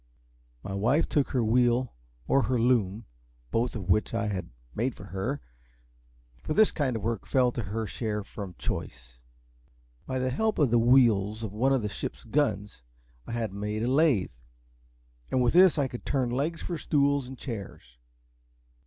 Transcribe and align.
My 0.63 0.73
wife 0.73 1.07
took 1.07 1.29
her 1.29 1.43
wheel 1.43 1.93
or 2.27 2.41
her 2.41 2.59
loom, 2.59 3.05
both 3.51 3.75
of 3.75 3.87
which 3.91 4.15
I 4.15 4.29
had 4.29 4.49
made 4.73 4.95
for 4.95 5.03
her, 5.03 5.41
for 6.41 6.55
this 6.55 6.71
kind 6.71 6.95
of 6.95 7.03
work 7.03 7.27
fell 7.27 7.51
to 7.51 7.61
her 7.61 7.85
share 7.85 8.23
from 8.23 8.55
choice. 8.57 9.21
By 10.07 10.17
the 10.17 10.31
help 10.31 10.57
of 10.57 10.71
the 10.71 10.79
wheels 10.79 11.43
of 11.43 11.53
one 11.53 11.71
of 11.71 11.83
the 11.83 11.87
ship's 11.87 12.23
guns 12.23 12.81
I 13.27 13.33
had 13.33 13.53
made 13.53 13.83
a 13.83 13.87
lathe, 13.87 14.31
and 15.29 15.39
with 15.43 15.53
this 15.53 15.77
I 15.77 15.87
could 15.87 16.03
turn 16.03 16.31
legs 16.31 16.63
for 16.63 16.79
stools 16.79 17.27
and 17.27 17.37
chairs. 17.37 17.99